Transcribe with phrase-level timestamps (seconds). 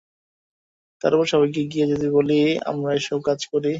[1.01, 1.85] তার উপর সবাইকে গিয়ে
[1.87, 3.69] বলে দিবে আমরা এসব কাজ করি।